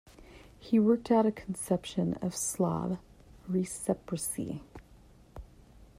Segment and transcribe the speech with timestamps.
[0.57, 2.97] He worked out a conception of Slav
[3.47, 4.63] reciprocity.